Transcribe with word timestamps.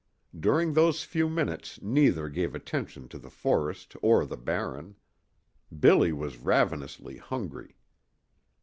During 0.39 0.73
those 0.73 1.03
few 1.03 1.29
minutes 1.29 1.79
neither 1.79 2.27
gave 2.27 2.55
attention 2.55 3.07
to 3.09 3.19
the 3.19 3.29
forest 3.29 3.95
or 4.01 4.25
the 4.25 4.35
Barren. 4.35 4.95
Billy 5.79 6.11
was 6.11 6.37
ravenously 6.37 7.17
hungry. 7.17 7.77